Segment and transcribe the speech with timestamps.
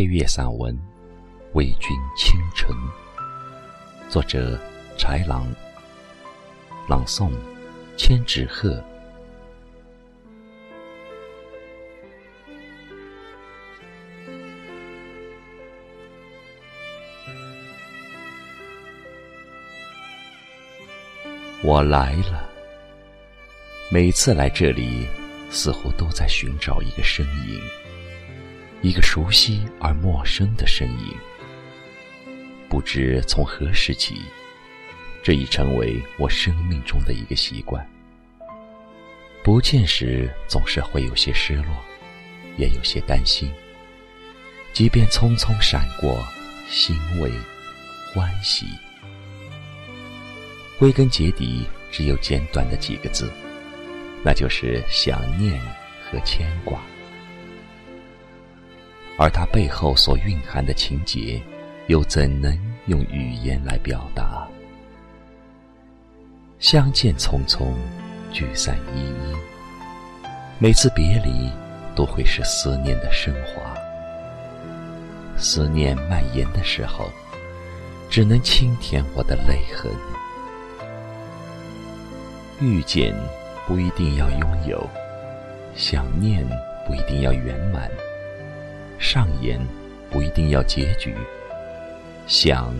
[0.00, 0.74] 配乐散文
[1.52, 2.74] 《为君倾城》，
[4.10, 4.58] 作者
[4.96, 5.46] 豺狼，
[6.88, 7.30] 朗诵
[7.98, 8.82] 千纸鹤。
[21.62, 22.48] 我来了，
[23.92, 25.06] 每次来这里，
[25.50, 27.60] 似乎都在寻找一个身影。
[28.82, 31.14] 一个熟悉而陌生的身影，
[32.68, 34.22] 不知从何时起，
[35.22, 37.86] 这已成为我生命中的一个习惯。
[39.42, 41.76] 不见时总是会有些失落，
[42.56, 43.52] 也有些担心。
[44.72, 46.18] 即便匆匆闪过，
[46.68, 47.30] 欣慰、
[48.14, 48.66] 欢喜，
[50.78, 53.30] 归根结底只有简短的几个字，
[54.22, 55.60] 那就是想念
[56.10, 56.80] 和牵挂。
[59.20, 61.38] 而它背后所蕴含的情节，
[61.88, 64.48] 又怎能用语言来表达？
[66.58, 67.74] 相见匆匆，
[68.32, 69.36] 聚散依依。
[70.58, 71.50] 每次别离，
[71.94, 73.76] 都会是思念的升华。
[75.36, 77.10] 思念蔓延的时候，
[78.08, 79.92] 只能轻舔我的泪痕。
[82.58, 83.14] 遇见
[83.66, 84.88] 不一定要拥有，
[85.76, 86.42] 想念
[86.86, 87.90] 不一定要圆满。
[89.00, 89.58] 上演
[90.10, 91.14] 不一定要结局，
[92.26, 92.72] 想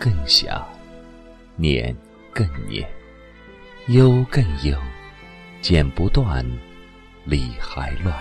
[0.00, 0.66] 更想，
[1.54, 1.94] 念
[2.32, 2.88] 更念，
[3.88, 4.76] 忧更忧，
[5.60, 6.44] 剪不断，
[7.24, 8.18] 理还乱。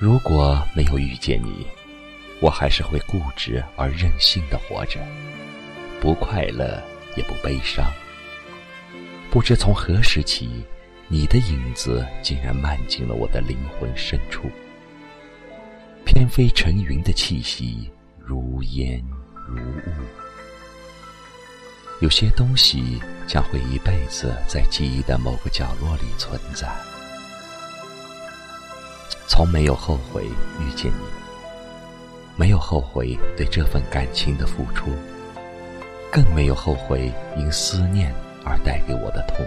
[0.00, 1.66] 如果没有遇见你，
[2.40, 4.98] 我还是会固执而任性的活着，
[6.00, 6.82] 不快乐
[7.14, 7.84] 也不悲伤。
[9.30, 10.64] 不知从何时起，
[11.08, 14.50] 你的影子竟然漫进了我的灵魂深处。
[16.10, 18.98] 翩飞成云的气息，如烟
[19.46, 19.92] 如雾。
[22.00, 26.66] 有些东西将会一辈子在记忆的某个角落里存在。
[29.28, 30.24] 从没有后悔
[30.58, 31.04] 遇见你，
[32.36, 34.90] 没有后悔对这份感情的付出，
[36.10, 38.14] 更没有后悔因思念
[38.46, 39.46] 而带给我的痛。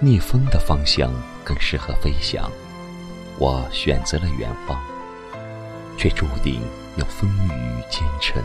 [0.00, 1.14] 逆风的方向
[1.44, 2.50] 更适合飞翔。
[3.40, 4.78] 我选择了远方，
[5.96, 6.60] 却注定
[6.98, 8.42] 要风雨兼程。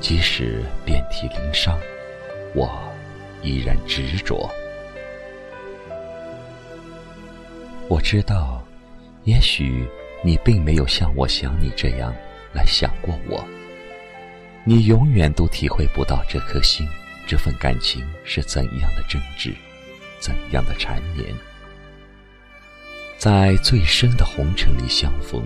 [0.00, 1.78] 即使遍体鳞伤，
[2.54, 2.70] 我
[3.42, 4.48] 依然执着。
[7.86, 8.64] 我知道，
[9.24, 9.86] 也许
[10.24, 12.14] 你并没有像我想你这样
[12.54, 13.44] 来想过我。
[14.64, 16.88] 你永远都体会不到这颗心、
[17.26, 19.54] 这份感情是怎样的真挚，
[20.18, 21.26] 怎样的缠绵。
[23.18, 25.42] 在最深的红尘里相逢，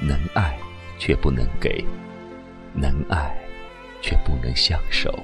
[0.00, 0.56] 能爱
[0.96, 1.84] 却不能给，
[2.72, 3.36] 能爱
[4.00, 5.18] 却不能相守，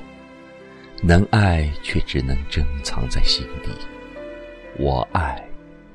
[1.00, 3.70] 能爱却只能珍藏在心底。
[4.76, 5.40] 我爱，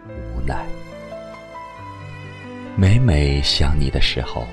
[0.08, 0.66] 无奈。
[2.78, 4.48] 每每想你的时候，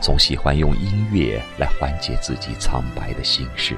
[0.00, 3.76] 总喜欢用音乐来缓解自己苍白的心事。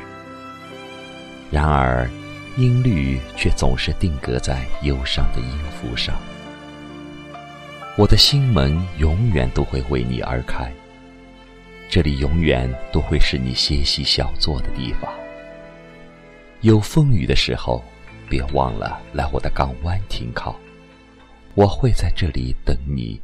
[1.51, 2.09] 然而，
[2.57, 6.17] 音律却总是定格在忧伤的音符上。
[7.97, 10.69] 我的心门永远都会为你而开，
[11.89, 15.13] 这里永远都会是你歇息小坐的地方。
[16.63, 17.85] 有风雨的时候，
[18.29, 20.59] 别忘了来我的港湾停靠，
[21.55, 23.21] 我会在这里等你，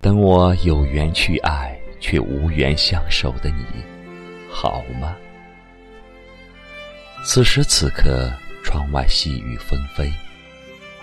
[0.00, 3.64] 等我有缘去爱却无缘相守的你，
[4.50, 5.16] 好吗？
[7.24, 8.32] 此时此刻，
[8.64, 10.12] 窗外细雨纷飞，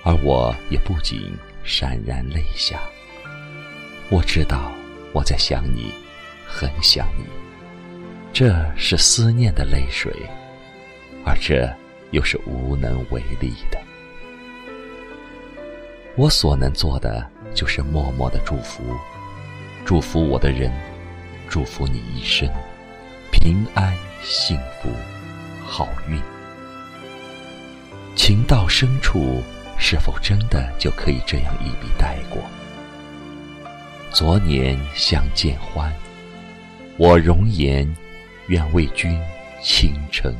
[0.03, 1.31] 而我也不仅。
[1.66, 2.79] 潸然泪下，
[4.09, 4.72] 我知道
[5.13, 5.94] 我在想你，
[6.46, 7.25] 很想你。
[8.34, 10.12] 这是思念的泪水，
[11.25, 11.72] 而这
[12.12, 13.79] 又是无能为力的。
[16.16, 18.83] 我所能做的就是默默的祝福，
[19.86, 20.71] 祝福我的人，
[21.48, 22.50] 祝福你一生
[23.31, 24.89] 平安幸福
[25.65, 26.19] 好运。
[28.15, 29.42] 情到深处。
[29.78, 32.42] 是否真的就可以这样一笔带过？
[34.12, 35.92] 昨年相见欢，
[36.98, 37.92] 我容颜
[38.48, 39.20] 愿为君
[39.62, 40.34] 倾城。